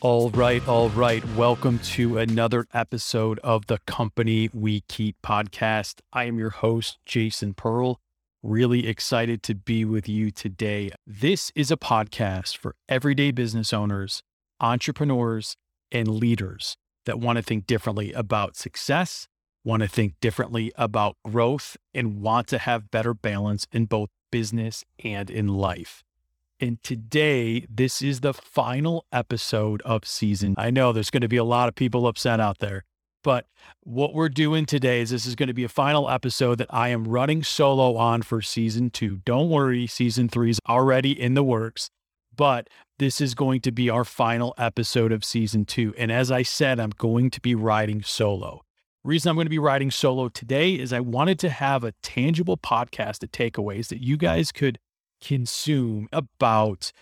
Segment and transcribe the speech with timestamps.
[0.00, 1.24] All right, all right.
[1.34, 6.02] Welcome to another episode of the Company We Keep podcast.
[6.12, 7.98] I am your host, Jason Pearl.
[8.40, 10.92] Really excited to be with you today.
[11.04, 14.22] This is a podcast for everyday business owners,
[14.60, 15.56] entrepreneurs,
[15.90, 19.26] and leaders that want to think differently about success,
[19.64, 24.84] want to think differently about growth, and want to have better balance in both business
[25.02, 26.04] and in life.
[26.60, 30.54] And today, this is the final episode of season.
[30.58, 32.84] I know there's going to be a lot of people upset out there,
[33.22, 33.46] but
[33.84, 36.88] what we're doing today is this is going to be a final episode that I
[36.88, 39.20] am running solo on for season two.
[39.24, 41.90] Don't worry, season three is already in the works,
[42.34, 42.68] but
[42.98, 45.94] this is going to be our final episode of season two.
[45.96, 48.62] And as I said, I'm going to be riding solo.
[49.04, 52.56] Reason I'm going to be riding solo today is I wanted to have a tangible
[52.56, 54.80] podcast of takeaways that you guys could
[55.20, 56.92] consume about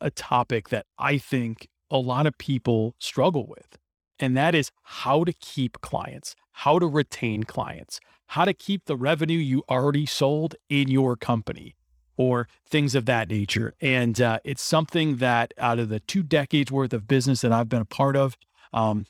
[0.00, 3.78] a topic that I think a lot of people struggle with.
[4.18, 8.96] And that is how to keep clients, how to retain clients, how to keep the
[8.96, 11.74] revenue you already sold in your company,
[12.16, 13.74] or things of that nature.
[13.80, 17.68] And uh, it's something that out of the two decades worth of business that I've
[17.68, 18.36] been a part of,
[18.72, 19.06] um,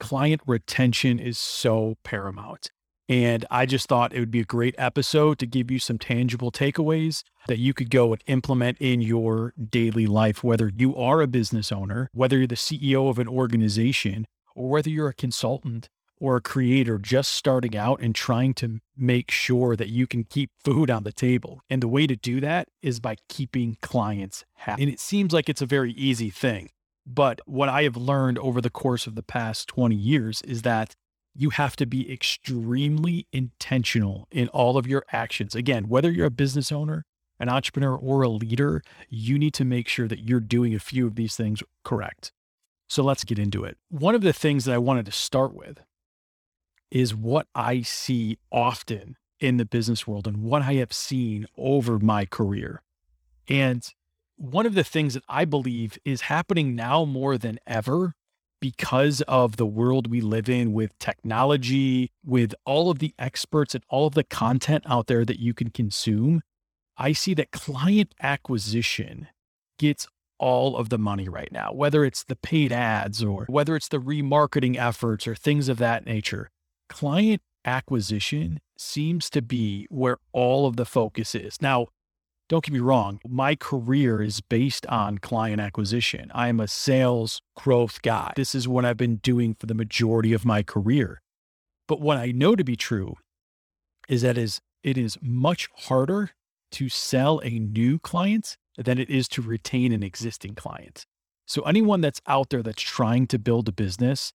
[0.00, 2.70] client retention is so paramount.
[3.08, 6.50] And I just thought it would be a great episode to give you some tangible
[6.50, 11.26] takeaways that you could go and implement in your daily life, whether you are a
[11.26, 15.88] business owner, whether you're the CEO of an organization, or whether you're a consultant
[16.18, 20.50] or a creator just starting out and trying to make sure that you can keep
[20.64, 21.60] food on the table.
[21.68, 24.82] And the way to do that is by keeping clients happy.
[24.82, 26.70] And it seems like it's a very easy thing.
[27.06, 30.94] But what I have learned over the course of the past 20 years is that
[31.34, 35.54] you have to be extremely intentional in all of your actions.
[35.54, 37.04] Again, whether you're a business owner,
[37.40, 41.06] an entrepreneur, or a leader, you need to make sure that you're doing a few
[41.06, 42.32] of these things correct.
[42.88, 43.76] So let's get into it.
[43.88, 45.80] One of the things that I wanted to start with
[46.90, 51.98] is what I see often in the business world and what I have seen over
[51.98, 52.82] my career.
[53.48, 53.86] And
[54.36, 58.14] one of the things that I believe is happening now more than ever
[58.64, 63.84] because of the world we live in with technology, with all of the experts and
[63.90, 66.40] all of the content out there that you can consume,
[66.96, 69.28] I see that client acquisition
[69.78, 70.08] gets
[70.38, 74.00] all of the money right now, whether it's the paid ads or whether it's the
[74.00, 76.48] remarketing efforts or things of that nature.
[76.88, 81.60] Client acquisition seems to be where all of the focus is.
[81.60, 81.88] Now,
[82.48, 86.30] don't get me wrong, my career is based on client acquisition.
[86.34, 88.32] I am a sales growth guy.
[88.36, 91.22] This is what I've been doing for the majority of my career.
[91.88, 93.16] But what I know to be true
[94.08, 96.30] is that is it is much harder
[96.72, 101.06] to sell a new client than it is to retain an existing client.
[101.46, 104.32] So anyone that's out there that's trying to build a business,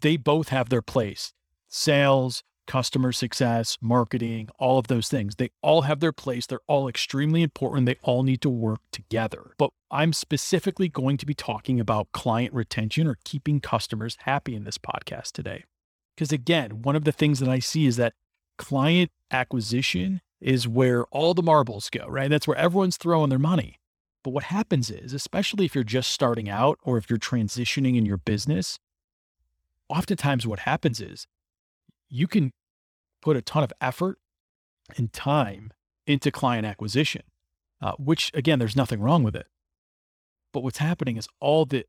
[0.00, 1.32] they both have their place.
[1.68, 5.36] Sales, customer success, marketing, all of those things.
[5.36, 6.46] They all have their place.
[6.46, 7.86] They're all extremely important.
[7.86, 9.52] They all need to work together.
[9.58, 14.64] But I'm specifically going to be talking about client retention or keeping customers happy in
[14.64, 15.64] this podcast today.
[16.14, 18.14] Because again, one of the things that I see is that
[18.56, 22.30] client acquisition is where all the marbles go, right?
[22.30, 23.78] That's where everyone's throwing their money.
[24.22, 28.04] But what happens is, especially if you're just starting out or if you're transitioning in
[28.04, 28.78] your business,
[29.88, 31.26] oftentimes what happens is
[32.08, 32.52] you can
[33.22, 34.18] put a ton of effort
[34.96, 35.72] and time
[36.06, 37.22] into client acquisition,
[37.80, 39.46] uh, which again, there's nothing wrong with it.
[40.52, 41.84] But what's happening is all the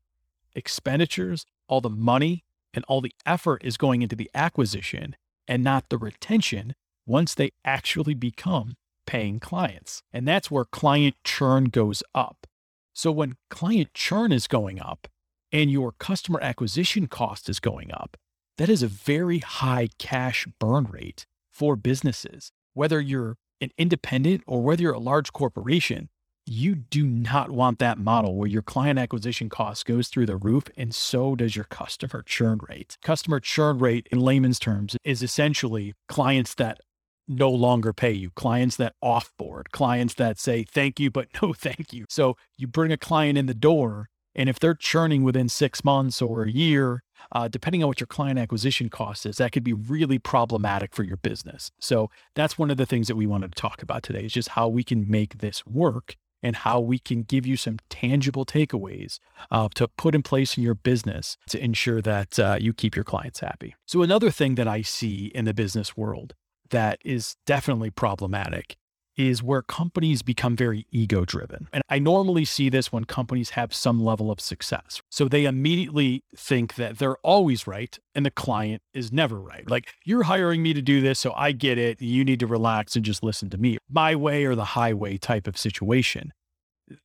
[0.54, 5.88] expenditures, all the money, and all the effort is going into the acquisition and not
[5.88, 6.74] the retention
[7.06, 10.02] once they actually become paying clients.
[10.12, 12.46] And that's where client churn goes up.
[12.92, 15.08] So when client churn is going up
[15.50, 18.18] and your customer acquisition cost is going up,
[18.58, 22.52] that is a very high cash burn rate for businesses.
[22.74, 26.08] Whether you're an independent or whether you're a large corporation,
[26.44, 30.64] you do not want that model where your client acquisition cost goes through the roof
[30.76, 32.96] and so does your customer churn rate.
[33.02, 36.80] Customer churn rate in layman's terms is essentially clients that
[37.28, 41.92] no longer pay you, clients that offboard, clients that say thank you, but no thank
[41.92, 42.06] you.
[42.08, 46.22] So you bring a client in the door, and if they're churning within six months
[46.22, 49.72] or a year, uh, depending on what your client acquisition cost is, that could be
[49.72, 51.70] really problematic for your business.
[51.80, 54.50] So that's one of the things that we wanted to talk about today is just
[54.50, 59.18] how we can make this work and how we can give you some tangible takeaways
[59.50, 63.04] uh, to put in place in your business to ensure that uh, you keep your
[63.04, 63.74] clients happy.
[63.86, 66.34] So another thing that I see in the business world
[66.70, 68.76] that is definitely problematic
[69.18, 71.68] is where companies become very ego driven.
[71.72, 75.02] And I normally see this when companies have some level of success.
[75.10, 79.68] So they immediately think that they're always right and the client is never right.
[79.68, 82.00] Like, you're hiring me to do this, so I get it.
[82.00, 83.78] You need to relax and just listen to me.
[83.90, 86.32] My way or the highway type of situation.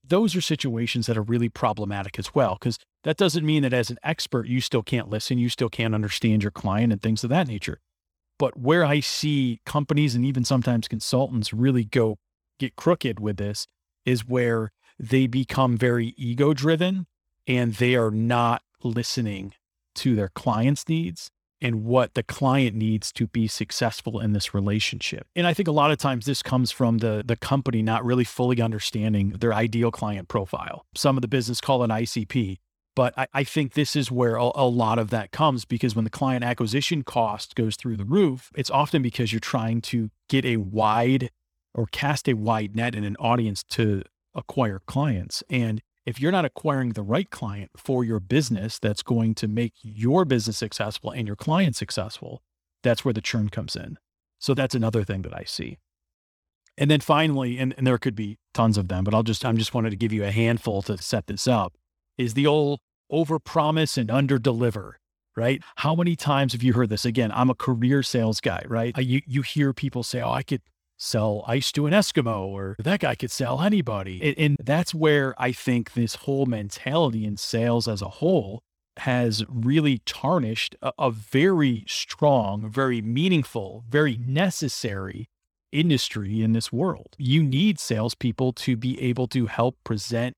[0.03, 3.89] Those are situations that are really problematic as well, because that doesn't mean that as
[3.89, 7.29] an expert, you still can't listen, you still can't understand your client and things of
[7.31, 7.79] that nature.
[8.39, 12.17] But where I see companies and even sometimes consultants really go
[12.59, 13.67] get crooked with this
[14.05, 17.07] is where they become very ego driven
[17.47, 19.53] and they are not listening
[19.95, 21.29] to their clients' needs
[21.61, 25.25] and what the client needs to be successful in this relationship.
[25.35, 28.25] And I think a lot of times this comes from the the company not really
[28.25, 30.85] fully understanding their ideal client profile.
[30.93, 32.57] Some of the business call it ICP.
[32.95, 36.03] But I, I think this is where a, a lot of that comes because when
[36.03, 40.45] the client acquisition cost goes through the roof, it's often because you're trying to get
[40.45, 41.31] a wide
[41.73, 44.03] or cast a wide net in an audience to
[44.35, 45.43] acquire clients.
[45.49, 49.73] And if you're not acquiring the right client for your business that's going to make
[49.81, 52.43] your business successful and your client successful,
[52.83, 53.97] that's where the churn comes in.
[54.39, 55.77] So that's another thing that I see.
[56.77, 59.57] And then finally, and, and there could be tons of them, but I'll just I'm
[59.57, 61.73] just wanted to give you a handful to set this up
[62.17, 62.79] is the old
[63.11, 64.93] overpromise and underdeliver,
[65.35, 65.61] right?
[65.77, 67.05] How many times have you heard this?
[67.05, 68.97] Again, I'm a career sales guy, right?
[68.97, 70.61] You, you hear people say, oh, I could
[70.97, 74.21] sell ice to an Eskimo or that guy could sell anybody.
[74.21, 78.61] And, and that's where I think this whole mentality in sales as a whole
[78.97, 85.27] has really tarnished a, a very strong, very meaningful, very necessary
[85.71, 87.15] industry in this world.
[87.17, 90.35] You need salespeople to be able to help present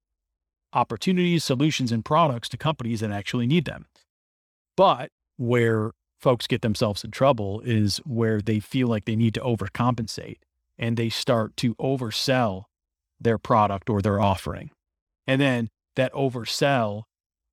[0.75, 3.87] opportunities, solutions, and products to companies that actually need them.
[4.77, 9.39] But where folks get themselves in trouble is where they feel like they need to
[9.41, 10.37] overcompensate
[10.77, 12.65] and they start to oversell
[13.19, 14.71] their product or their offering.
[15.25, 17.03] And then that oversell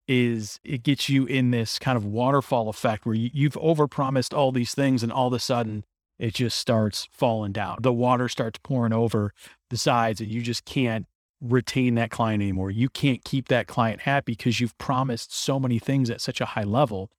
[0.08, 4.50] is it gets you in this kind of waterfall effect where you, have overpromised all
[4.50, 5.84] these things and all of a sudden
[6.19, 7.78] it just starts falling down.
[7.80, 9.32] The water starts pouring over
[9.70, 11.06] the sides and you just can't
[11.42, 12.70] retain that client anymore.
[12.70, 16.44] You can't keep that client happy because you've promised so many things at such a
[16.46, 17.10] high level.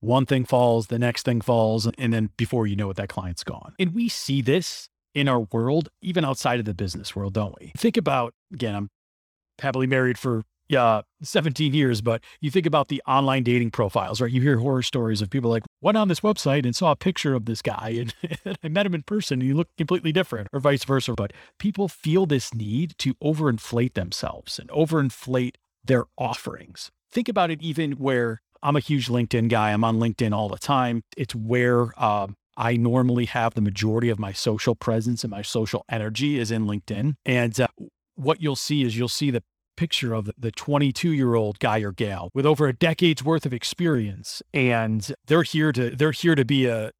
[0.00, 3.42] One thing falls, the next thing falls, and then before you know it, that client's
[3.42, 3.74] gone.
[3.78, 7.72] And we see this in our world, even outside of the business world, don't we?
[7.76, 8.90] Think about, again, I'm
[9.58, 14.30] happily married for yeah, 17 years, but you think about the online dating profiles, right?
[14.30, 17.34] You hear horror stories of people like, went on this website and saw a picture
[17.34, 18.06] of this guy
[18.44, 21.14] and I met him in person and he looked completely different or vice versa.
[21.14, 26.90] But people feel this need to overinflate themselves and overinflate their offerings.
[27.12, 29.70] Think about it even where I'm a huge LinkedIn guy.
[29.72, 31.02] I'm on LinkedIn all the time.
[31.16, 35.84] It's where um, I normally have the majority of my social presence and my social
[35.88, 37.14] energy is in LinkedIn.
[37.24, 37.68] And uh,
[38.14, 39.42] what you'll see is you'll see the
[39.76, 43.52] picture of the 22 year old guy or gal with over a decade's worth of
[43.52, 46.90] experience and they're here to they're here to be a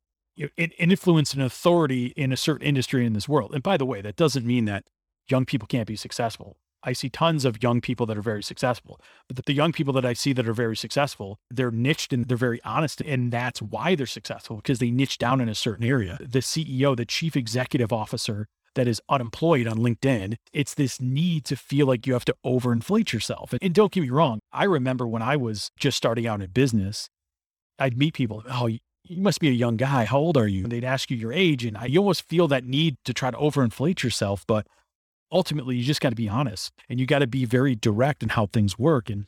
[0.58, 4.00] an influence and authority in a certain industry in this world and by the way
[4.00, 4.84] that doesn't mean that
[5.28, 9.00] young people can't be successful I see tons of young people that are very successful,
[9.28, 12.36] but the young people that I see that are very successful, they're niched and they're
[12.36, 13.00] very honest.
[13.00, 16.16] And that's why they're successful because they niche down in a certain area.
[16.20, 18.46] The CEO, the chief executive officer
[18.76, 20.36] that is unemployed on LinkedIn.
[20.52, 23.52] It's this need to feel like you have to overinflate yourself.
[23.60, 27.08] And don't get me wrong, I remember when I was just starting out in business,
[27.78, 30.04] I'd meet people, oh, you must be a young guy.
[30.04, 30.64] How old are you?
[30.64, 31.64] And they'd ask you your age.
[31.64, 34.44] And I, you almost feel that need to try to overinflate yourself.
[34.46, 34.66] But
[35.32, 38.30] ultimately, you just got to be honest and you got to be very direct in
[38.30, 39.10] how things work.
[39.10, 39.26] And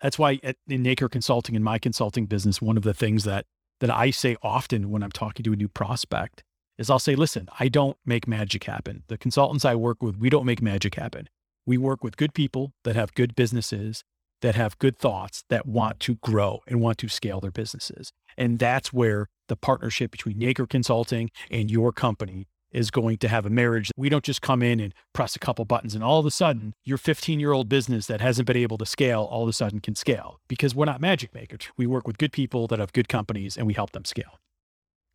[0.00, 3.44] that's why at, in Nacre Consulting, in my consulting business, one of the things that
[3.80, 6.42] that I say often when I'm talking to a new prospect
[6.78, 9.02] is I'll say, listen, I don't make magic happen.
[9.08, 11.28] The consultants I work with, we don't make magic happen.
[11.66, 14.04] We work with good people that have good businesses,
[14.40, 18.12] that have good thoughts, that want to grow and want to scale their businesses.
[18.36, 23.46] And that's where the partnership between Nacre Consulting and your company is going to have
[23.46, 23.90] a marriage.
[23.96, 26.74] We don't just come in and press a couple buttons and all of a sudden
[26.84, 29.80] your 15 year old business that hasn't been able to scale all of a sudden
[29.80, 31.68] can scale because we're not magic makers.
[31.76, 34.38] We work with good people that have good companies and we help them scale.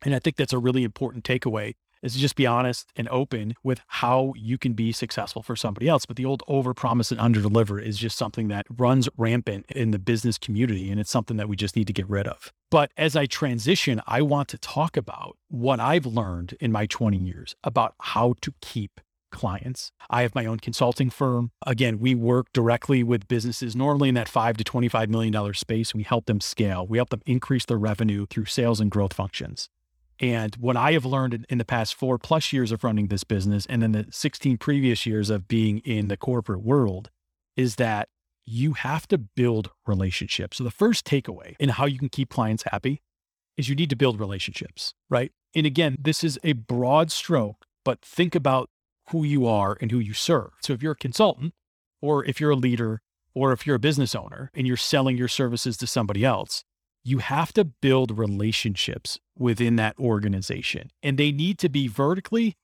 [0.04, 3.80] And I think that's a really important takeaway is just be honest and open with
[3.86, 6.04] how you can be successful for somebody else.
[6.04, 10.36] But the old overpromise and underdeliver is just something that runs rampant in the business
[10.36, 10.90] community.
[10.90, 12.52] And it's something that we just need to get rid of.
[12.70, 17.16] But as I transition, I want to talk about what I've learned in my 20
[17.16, 19.90] years about how to keep clients.
[20.10, 21.50] I have my own consulting firm.
[21.66, 25.94] Again, we work directly with businesses normally in that 5 to 25 million dollar space.
[25.94, 26.86] We help them scale.
[26.86, 29.70] We help them increase their revenue through sales and growth functions.
[30.20, 33.24] And what I have learned in, in the past four plus years of running this
[33.24, 37.10] business and then the 16 previous years of being in the corporate world
[37.56, 38.08] is that
[38.46, 40.58] you have to build relationships.
[40.58, 43.02] So the first takeaway in how you can keep clients happy
[43.56, 45.32] is you need to build relationships, right?
[45.54, 48.68] And again, this is a broad stroke, but think about
[49.10, 50.50] who you are and who you serve.
[50.60, 51.54] So if you're a consultant
[52.02, 53.00] or if you're a leader
[53.34, 56.64] or if you're a business owner and you're selling your services to somebody else,
[57.04, 62.56] you have to build relationships within that organization and they need to be vertically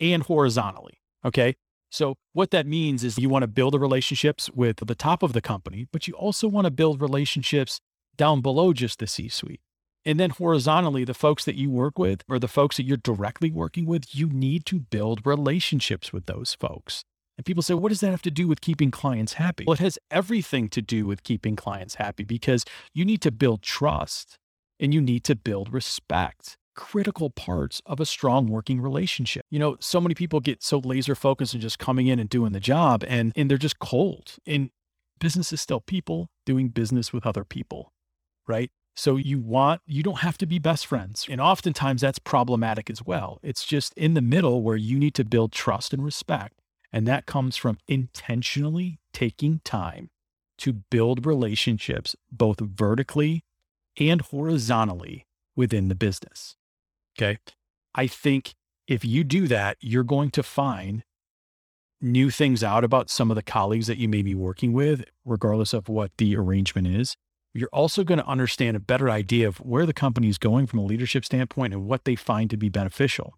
[0.00, 1.00] and horizontally.
[1.24, 1.56] Okay.
[1.90, 5.32] So, what that means is you want to build the relationships with the top of
[5.32, 7.80] the company, but you also want to build relationships
[8.16, 9.60] down below just the C suite.
[10.04, 13.50] And then horizontally, the folks that you work with or the folks that you're directly
[13.50, 17.04] working with, you need to build relationships with those folks.
[17.38, 19.64] And people say, what does that have to do with keeping clients happy?
[19.64, 23.62] Well, it has everything to do with keeping clients happy because you need to build
[23.62, 24.38] trust
[24.80, 26.56] and you need to build respect.
[26.74, 29.44] Critical parts of a strong working relationship.
[29.50, 32.52] You know, so many people get so laser focused on just coming in and doing
[32.52, 34.34] the job and, and they're just cold.
[34.44, 34.70] And
[35.20, 37.92] business is still people doing business with other people,
[38.48, 38.70] right?
[38.96, 41.24] So you want, you don't have to be best friends.
[41.30, 43.38] And oftentimes that's problematic as well.
[43.44, 46.57] It's just in the middle where you need to build trust and respect
[46.92, 50.10] and that comes from intentionally taking time
[50.58, 53.44] to build relationships both vertically
[53.98, 55.26] and horizontally
[55.56, 56.56] within the business.
[57.16, 57.38] Okay.
[57.94, 58.54] I think
[58.86, 61.04] if you do that, you're going to find
[62.00, 65.72] new things out about some of the colleagues that you may be working with, regardless
[65.72, 67.16] of what the arrangement is.
[67.54, 70.78] You're also going to understand a better idea of where the company is going from
[70.78, 73.34] a leadership standpoint and what they find to be beneficial.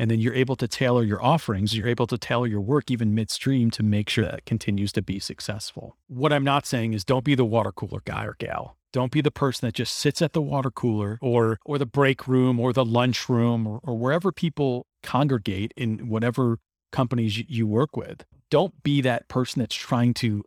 [0.00, 3.14] And then you're able to tailor your offerings, you're able to tailor your work even
[3.14, 5.98] midstream to make sure that continues to be successful.
[6.08, 8.78] What I'm not saying is don't be the water cooler guy or gal.
[8.94, 12.26] Don't be the person that just sits at the water cooler or or the break
[12.26, 16.60] room or the lunch room or, or wherever people congregate in whatever
[16.92, 18.24] companies you, you work with.
[18.50, 20.42] Don't be that person that's trying to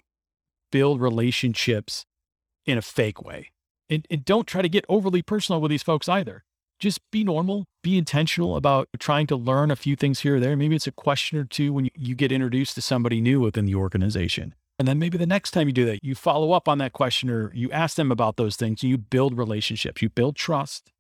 [0.72, 2.08] build relationships
[2.66, 3.52] in a fake way.
[3.88, 6.44] And, and don't try to get overly personal with these folks either
[6.84, 10.56] just be normal, be intentional about trying to learn a few things here or there.
[10.58, 13.76] Maybe it's a question or two when you get introduced to somebody new within the
[13.76, 14.54] organization.
[14.78, 17.30] And then maybe the next time you do that, you follow up on that question
[17.30, 20.92] or you ask them about those things you build relationships, you build trust,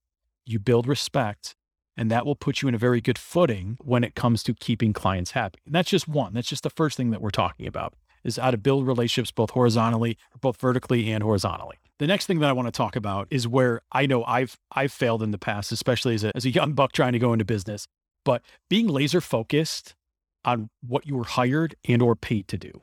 [0.45, 1.53] you build respect,
[1.97, 4.93] and that will put you in a very good footing when it comes to keeping
[4.93, 5.59] clients happy.
[5.65, 6.33] And that's just one.
[6.33, 9.49] That's just the first thing that we're talking about is how to build relationships both
[9.49, 11.77] horizontally, both vertically and horizontally.
[12.03, 14.91] The next thing that I want to talk about is where I know I've I've
[14.91, 17.45] failed in the past, especially as a, as a young buck trying to go into
[17.45, 17.88] business.
[18.25, 19.95] But being laser focused
[20.43, 22.81] on what you were hired and or paid to do.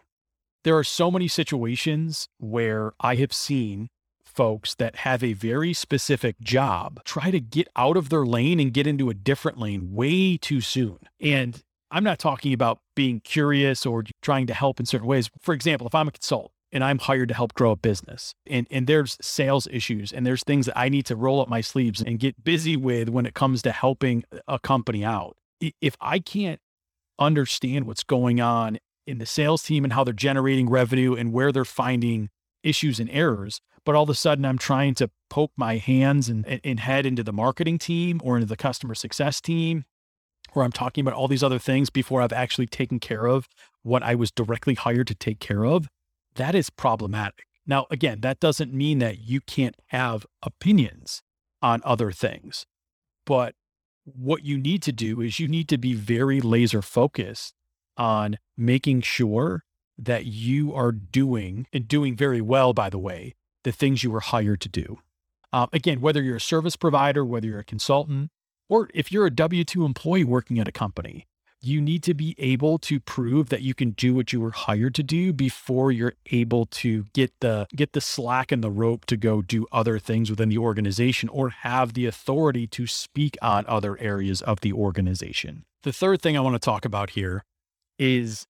[0.65, 3.91] There are so many situations where I have seen
[4.25, 8.73] folks that have a very specific job try to get out of their lane and
[8.73, 10.97] get into a different lane way too soon.
[11.21, 15.29] And I'm not talking about being curious or trying to help in certain ways.
[15.43, 18.67] For example, if I'm a consultant and I'm hired to help grow a business and,
[18.71, 22.01] and there's sales issues and there's things that I need to roll up my sleeves
[22.01, 25.37] and get busy with when it comes to helping a company out.
[25.81, 26.61] If I can't
[27.19, 31.53] understand what's going on in the sales team and how they're generating revenue and where
[31.53, 32.31] they're finding
[32.63, 36.61] issues and errors, but all of a sudden I'm trying to poke my hands and,
[36.65, 39.85] and head into the marketing team or into the customer success team,
[40.55, 43.49] or I'm talking about all these other things before I've actually taken care of
[43.83, 45.89] what I was directly hired to take care of
[46.37, 47.47] that is problematic.
[47.67, 51.23] Now, again, that doesn't mean that you can't have opinions
[51.63, 52.67] on other things,
[53.27, 53.55] but
[54.05, 57.55] what you need to do is you need to be very laser focused
[57.97, 59.65] on making sure
[59.99, 63.35] that you are doing and doing very well, by the way,
[63.65, 64.99] the things you were hired to do.
[65.53, 68.31] Um, again, whether you're a service provider, whether you're a consultant,
[68.69, 71.27] or if you're a W 2 employee working at a company,
[71.63, 74.95] you need to be able to prove that you can do what you were hired
[74.95, 79.17] to do before you're able to get the get the slack and the rope to
[79.17, 83.99] go do other things within the organization or have the authority to speak on other
[83.99, 85.65] areas of the organization.
[85.83, 87.45] The third thing I want to talk about here
[87.99, 88.47] is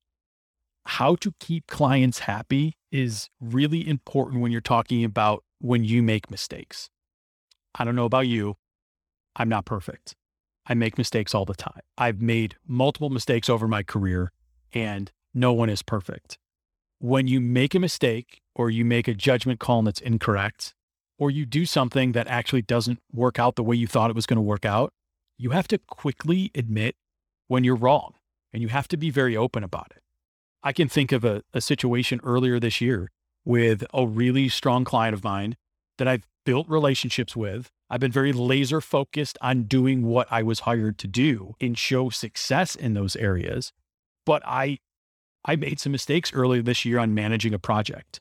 [0.87, 6.31] how to keep clients happy is really important when you're talking about when you make
[6.31, 6.91] mistakes.
[7.75, 8.57] I don't know about you.
[9.37, 10.17] I'm not perfect.
[10.71, 11.81] I make mistakes all the time.
[11.99, 14.31] I've made multiple mistakes over my career,
[14.73, 16.39] and no one is perfect.
[17.01, 20.75] When you make a mistake or you make a judgment call that's incorrect,
[21.19, 24.27] or you do something that actually doesn't work out the way you thought it was
[24.27, 24.93] going to work out,
[25.37, 26.95] you have to quickly admit
[27.49, 28.15] when you're wrong
[28.53, 30.03] and you have to be very open about it.
[30.63, 33.11] I can think of a, a situation earlier this year
[33.45, 35.57] with a really strong client of mine
[35.99, 40.61] that I've built relationships with I've been very laser focused on doing what I was
[40.61, 43.73] hired to do and show success in those areas.
[44.25, 44.79] But I
[45.45, 48.21] I made some mistakes earlier this year on managing a project.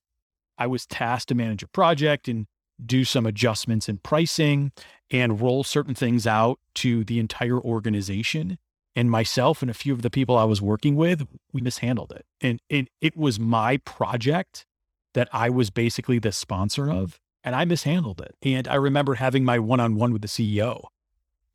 [0.58, 2.48] I was tasked to manage a project and
[2.84, 4.72] do some adjustments in pricing
[5.12, 8.58] and roll certain things out to the entire organization.
[8.96, 12.26] And myself and a few of the people I was working with, we mishandled it.
[12.42, 14.66] And, and it was my project
[15.14, 18.36] that I was basically the sponsor of and I mishandled it.
[18.43, 20.86] And I remember having my one on one with the CEO.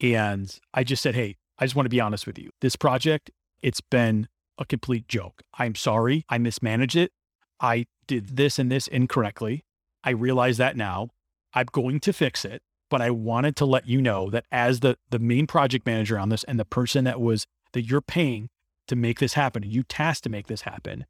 [0.01, 2.51] And I just said, Hey, I just want to be honest with you.
[2.61, 3.31] This project,
[3.63, 5.43] it's been a complete joke.
[5.59, 6.25] I'm sorry.
[6.29, 7.13] I mismanaged it.
[7.61, 9.65] I did this and this incorrectly.
[10.03, 11.11] I realize that now.
[11.55, 12.63] I'm going to fix it.
[12.91, 16.29] But I wanted to let you know that as the, the main project manager on
[16.29, 18.51] this and the person that was that you're paying
[18.87, 21.07] to make this happen, you tasked to make this happen,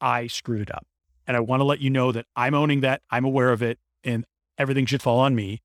[0.00, 0.86] I screwed it up.
[1.30, 3.02] And I want to let you know that I'm owning that.
[3.08, 4.24] I'm aware of it and
[4.58, 5.62] everything should fall on me.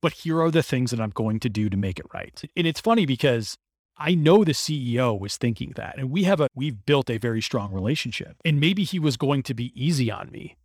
[0.00, 2.42] But here are the things that I'm going to do to make it right.
[2.56, 3.58] And it's funny because
[3.98, 5.98] I know the CEO was thinking that.
[5.98, 8.38] And we have a we've built a very strong relationship.
[8.42, 10.56] And maybe he was going to be easy on me.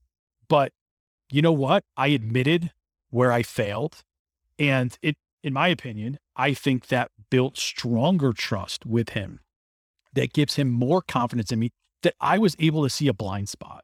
[0.47, 0.71] But
[1.29, 1.83] you know what?
[1.97, 2.71] I admitted
[3.09, 3.97] where I failed.
[4.57, 9.41] And it in my opinion, I think that built stronger trust with him
[10.13, 11.71] that gives him more confidence in me
[12.03, 13.83] that I was able to see a blind spot.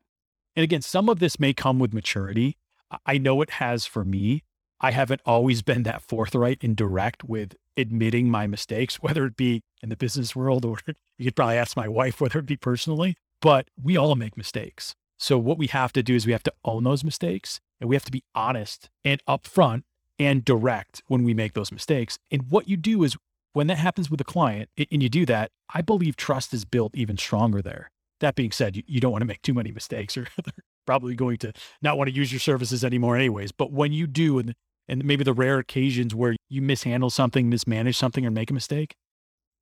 [0.55, 2.57] And again, some of this may come with maturity.
[3.05, 4.43] I know it has for me.
[4.79, 9.61] I haven't always been that forthright and direct with admitting my mistakes, whether it be
[9.81, 10.77] in the business world or
[11.17, 14.95] you could probably ask my wife, whether it be personally, but we all make mistakes.
[15.17, 17.95] So what we have to do is we have to own those mistakes and we
[17.95, 19.83] have to be honest and upfront
[20.19, 22.19] and direct when we make those mistakes.
[22.29, 23.15] And what you do is
[23.53, 26.95] when that happens with a client and you do that, I believe trust is built
[26.95, 27.91] even stronger there.
[28.23, 30.53] That being said, you, you don't want to make too many mistakes or they're
[30.85, 31.51] probably going to
[31.81, 33.51] not want to use your services anymore anyways.
[33.51, 34.55] But when you do, and,
[34.87, 38.95] and maybe the rare occasions where you mishandle something, mismanage something, or make a mistake,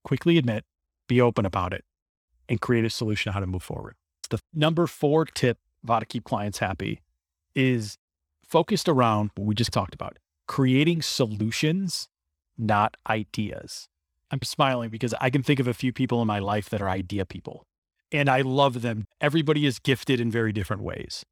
[0.04, 0.64] quickly admit,
[1.08, 1.84] be open about it,
[2.48, 3.96] and create a solution on how to move forward.
[4.30, 7.02] The number four tip of how to keep clients happy
[7.56, 7.98] is
[8.48, 12.10] focused around what we just talked about, creating solutions,
[12.60, 13.88] not ideas.
[14.30, 16.88] I'm smiling because I can think of a few people in my life that are
[16.88, 17.66] idea people
[18.12, 19.06] and I love them.
[19.20, 21.24] Everybody is gifted in very different ways.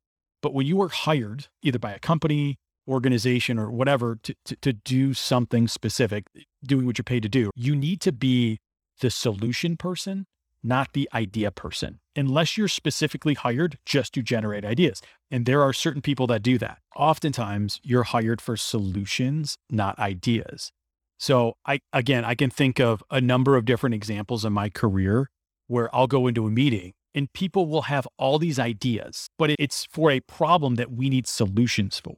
[0.42, 4.74] But when you are hired either by a company, organization, or whatever to, to, to
[4.74, 6.26] do something specific,
[6.64, 8.58] doing what you're paid to do, you need to be
[9.02, 10.26] the solution person,
[10.64, 15.02] not the idea person, unless you're specifically hired just to generate ideas.
[15.30, 16.80] And there are certain people that do that.
[16.96, 20.72] Oftentimes, you're hired for solutions, not ideas.
[21.18, 25.30] So I again, I can think of a number of different examples in my career
[25.70, 29.86] where I'll go into a meeting and people will have all these ideas, but it's
[29.86, 32.18] for a problem that we need solutions for.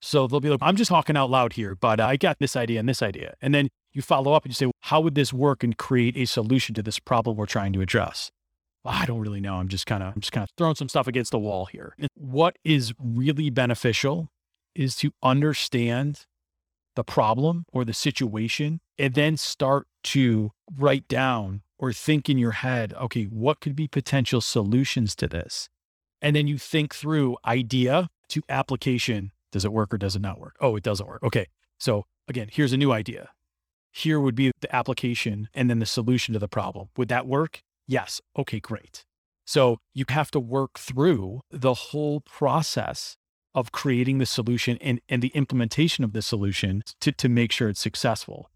[0.00, 2.78] So they'll be like, I'm just talking out loud here, but I got this idea
[2.78, 3.34] and this idea.
[3.40, 6.16] And then you follow up and you say, well, how would this work and create
[6.16, 8.30] a solution to this problem we're trying to address?
[8.84, 9.54] I don't really know.
[9.54, 11.94] I'm just kind of, I'm just kind of throwing some stuff against the wall here.
[11.98, 14.28] And what is really beneficial
[14.74, 16.26] is to understand
[16.94, 22.52] the problem or the situation and then start to write down or think in your
[22.52, 25.68] head, okay, what could be potential solutions to this?
[26.22, 29.32] And then you think through idea to application.
[29.52, 30.56] Does it work or does it not work?
[30.60, 31.22] Oh, it doesn't work.
[31.22, 31.46] Okay.
[31.78, 33.30] So again, here's a new idea.
[33.92, 36.88] Here would be the application and then the solution to the problem.
[36.96, 37.62] Would that work?
[37.86, 38.20] Yes.
[38.36, 39.04] Okay, great.
[39.46, 43.16] So you have to work through the whole process
[43.54, 47.68] of creating the solution and, and the implementation of the solution to, to make sure
[47.68, 48.50] it's successful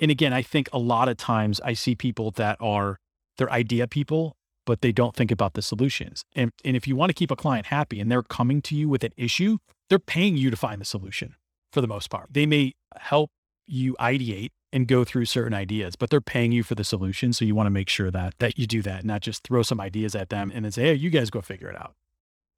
[0.00, 2.98] and again, I think a lot of times I see people that are
[3.36, 6.24] they're idea people, but they don't think about the solutions.
[6.34, 8.88] And, and if you want to keep a client happy and they're coming to you
[8.88, 11.34] with an issue, they're paying you to find the solution
[11.72, 12.28] for the most part.
[12.30, 13.30] They may help
[13.66, 17.32] you ideate and go through certain ideas, but they're paying you for the solution.
[17.32, 19.80] So you want to make sure that that you do that, not just throw some
[19.80, 21.94] ideas at them and then say, hey, you guys go figure it out.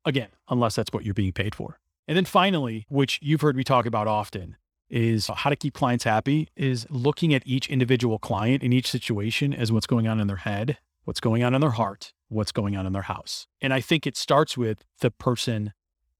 [0.04, 1.78] Again, unless that's what you're being paid for.
[2.08, 4.56] And then finally, which you've heard me talk about often,
[4.90, 9.54] is how to keep clients happy is looking at each individual client in each situation
[9.54, 12.76] as what's going on in their head, what's going on in their heart, what's going
[12.76, 13.46] on in their house.
[13.60, 15.72] And I think it starts with the person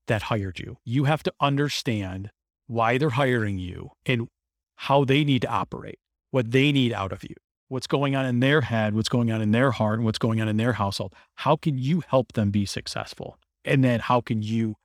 [0.07, 0.79] that hired you.
[0.85, 2.31] You have to understand
[2.67, 4.29] why they're hiring you and
[4.77, 5.99] how they need to operate,
[6.31, 7.35] what they need out of you,
[7.69, 10.41] what's going on in their head, what's going on in their heart, and what's going
[10.41, 11.15] on in their household.
[11.37, 13.39] How can you help them be successful?
[13.65, 14.77] And then how can you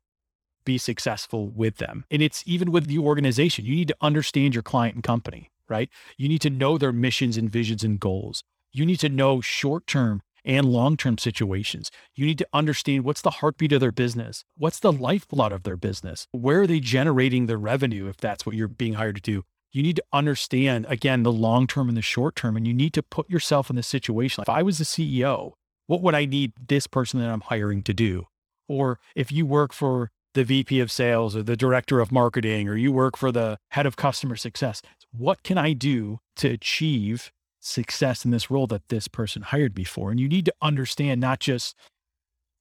[0.68, 2.04] be successful with them.
[2.12, 3.64] And it's even with the organization.
[3.64, 5.90] You need to understand your client and company, right?
[6.18, 8.44] You need to know their missions and visions and goals.
[8.74, 11.90] You need to know short term and long term situations.
[12.16, 15.78] You need to understand what's the heartbeat of their business, what's the lifeblood of their
[15.78, 19.46] business, where are they generating their revenue if that's what you're being hired to do.
[19.72, 22.94] You need to understand, again, the long term and the short term, and you need
[22.96, 24.42] to put yourself in the situation.
[24.42, 25.54] If I was the CEO,
[25.86, 28.28] what would I need this person that I'm hiring to do?
[28.68, 32.76] Or if you work for the VP of sales or the director of marketing, or
[32.76, 38.24] you work for the head of customer success, what can I do to achieve success
[38.24, 40.12] in this role that this person hired me for?
[40.12, 41.76] And you need to understand not just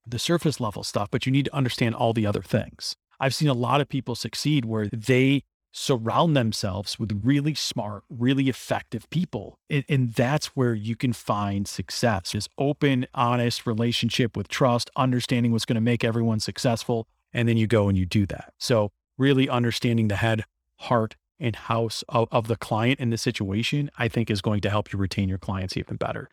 [0.05, 2.95] the surface level stuff, but you need to understand all the other things.
[3.19, 8.49] I've seen a lot of people succeed where they surround themselves with really smart, really
[8.49, 9.59] effective people.
[9.69, 15.51] And, and, that's where you can find success is open, honest relationship with trust, understanding
[15.51, 17.07] what's going to make everyone successful.
[17.33, 18.53] And then you go and you do that.
[18.57, 20.45] So really understanding the head,
[20.77, 24.69] heart, and house of, of the client in the situation, I think is going to
[24.69, 26.29] help you retain your clients even better.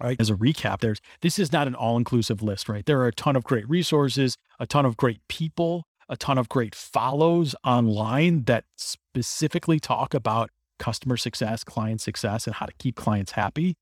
[0.00, 0.20] All right.
[0.20, 2.84] As a recap, there's this is not an all-inclusive list, right?
[2.84, 6.48] There are a ton of great resources, a ton of great people a ton of
[6.48, 12.96] great follows online that specifically talk about customer success, client success, and how to keep
[12.96, 13.76] clients happy.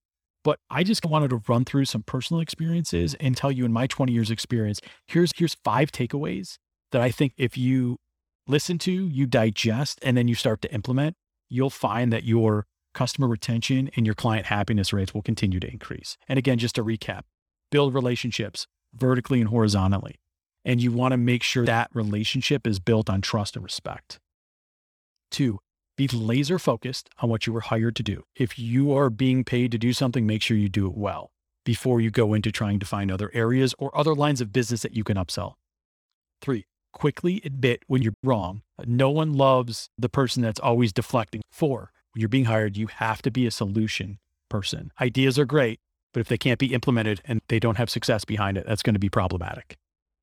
[0.44, 3.86] But I just wanted to run through some personal experiences and tell you in my
[3.86, 6.58] 20 years experience, here's here's five takeaways
[6.92, 7.96] that I think if you
[8.46, 11.16] listen to, you digest, and then you start to implement,
[11.48, 16.16] you'll find that your customer retention and your client happiness rates will continue to increase.
[16.28, 17.22] And again, just to recap,
[17.70, 20.16] build relationships vertically and horizontally.
[20.64, 24.18] And you want to make sure that relationship is built on trust and respect.
[25.30, 25.60] Two,
[25.96, 28.24] be laser focused on what you were hired to do.
[28.36, 31.30] If you are being paid to do something, make sure you do it well
[31.64, 34.94] before you go into trying to find other areas or other lines of business that
[34.94, 35.54] you can upsell.
[36.40, 38.62] Three, quickly admit when you're wrong.
[38.86, 41.42] No one loves the person that's always deflecting.
[41.50, 44.18] Four, when you're being hired, you have to be a solution
[44.48, 44.92] person.
[45.00, 45.80] Ideas are great,
[46.14, 48.94] but if they can't be implemented and they don't have success behind it, that's going
[48.94, 49.76] to be problematic.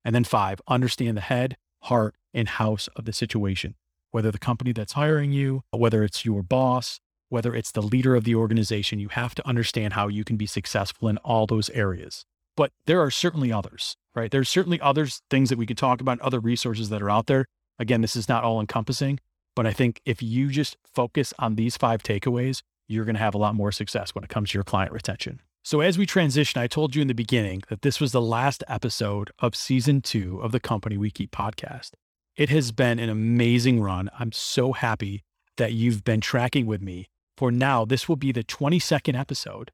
[0.06, 3.76] And then five, understand the head, heart, and house of the situation,
[4.12, 8.24] whether the company that's hiring you, whether it's your boss, whether it's the leader of
[8.24, 12.24] the organization, you have to understand how you can be successful in all those areas.
[12.56, 14.32] But there are certainly others, right?
[14.32, 17.46] There's certainly others things that we could talk about, other resources that are out there.
[17.80, 19.20] Again, this is not all encompassing,
[19.56, 23.36] but I think if you just focus on these five takeaways, you're going to have
[23.36, 25.42] a lot more success when it comes to your client retention.
[25.66, 28.64] So, as we transition, I told you in the beginning that this was the last
[28.68, 31.94] episode of season two of the Company We Keep podcast.
[32.36, 34.12] It has been an amazing run.
[34.20, 35.24] I'm so happy
[35.58, 37.10] that you've been tracking with me.
[37.36, 39.72] For now, this will be the 22nd episode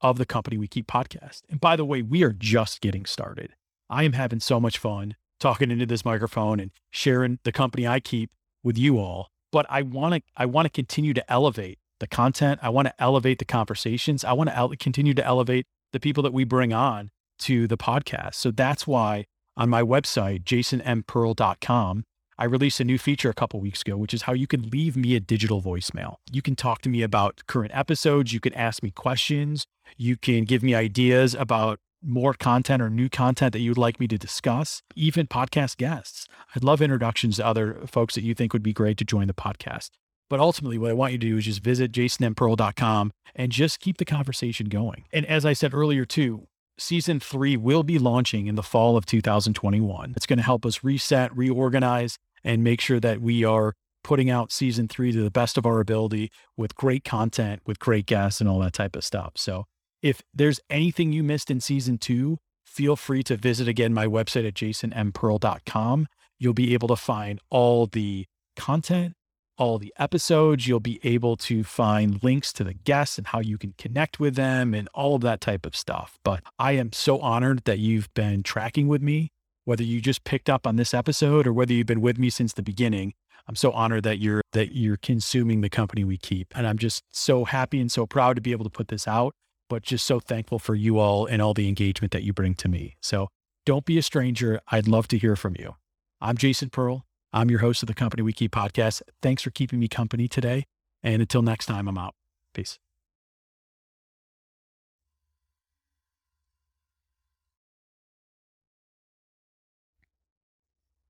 [0.00, 1.42] of the Company We Keep podcast.
[1.50, 3.52] And by the way, we are just getting started.
[3.90, 8.00] I am having so much fun talking into this microphone and sharing the company I
[8.00, 8.30] keep
[8.62, 9.28] with you all.
[9.52, 12.60] But I want to I want to continue to elevate the content.
[12.62, 14.24] I want to elevate the conversations.
[14.24, 18.34] I want to continue to elevate the people that we bring on to the podcast.
[18.34, 19.24] So that's why
[19.56, 22.04] on my website, jasonmpearl.com,
[22.36, 24.96] I released a new feature a couple weeks ago, which is how you can leave
[24.96, 26.16] me a digital voicemail.
[26.32, 28.32] You can talk to me about current episodes.
[28.32, 29.66] You can ask me questions.
[29.96, 34.08] You can give me ideas about more content or new content that you'd like me
[34.08, 36.26] to discuss, even podcast guests.
[36.54, 39.34] I'd love introductions to other folks that you think would be great to join the
[39.34, 39.90] podcast.
[40.30, 43.98] But ultimately, what I want you to do is just visit jasonmpearl.com and just keep
[43.98, 45.04] the conversation going.
[45.12, 46.46] And as I said earlier, too,
[46.78, 50.14] season three will be launching in the fall of 2021.
[50.16, 54.52] It's going to help us reset, reorganize, and make sure that we are putting out
[54.52, 58.48] season three to the best of our ability with great content, with great guests, and
[58.48, 59.32] all that type of stuff.
[59.36, 59.64] So
[60.02, 64.46] if there's anything you missed in season two, feel free to visit again my website
[64.46, 66.06] at jasonmpearl.com.
[66.38, 69.14] You'll be able to find all the content
[69.56, 70.66] all the episodes.
[70.66, 74.34] You'll be able to find links to the guests and how you can connect with
[74.34, 76.18] them and all of that type of stuff.
[76.24, 79.30] But I am so honored that you've been tracking with me,
[79.64, 82.52] whether you just picked up on this episode or whether you've been with me since
[82.52, 83.14] the beginning.
[83.46, 86.56] I'm so honored that you're that you're consuming the company we keep.
[86.56, 89.34] And I'm just so happy and so proud to be able to put this out,
[89.68, 92.68] but just so thankful for you all and all the engagement that you bring to
[92.68, 92.96] me.
[93.02, 93.28] So
[93.66, 94.60] don't be a stranger.
[94.70, 95.76] I'd love to hear from you.
[96.20, 97.04] I'm Jason Pearl.
[97.34, 99.02] I'm your host of the Company We Keep podcast.
[99.20, 100.66] Thanks for keeping me company today.
[101.02, 102.14] And until next time, I'm out.
[102.54, 102.78] Peace.